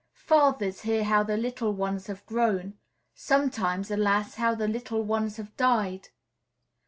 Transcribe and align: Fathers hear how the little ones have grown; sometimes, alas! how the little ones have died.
Fathers 0.15 0.81
hear 0.81 1.03
how 1.03 1.21
the 1.21 1.37
little 1.37 1.73
ones 1.73 2.07
have 2.07 2.25
grown; 2.25 2.73
sometimes, 3.13 3.91
alas! 3.91 4.33
how 4.33 4.55
the 4.55 4.67
little 4.67 5.03
ones 5.03 5.37
have 5.37 5.55
died. 5.57 6.09